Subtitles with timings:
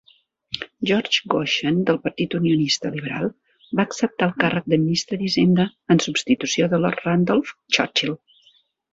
[0.85, 3.27] George Goschen del Partit Unionista Liberal
[3.79, 8.17] va acceptar el càrrec de Ministre d"Hisenda en substitució de Lord Randolph Churchill.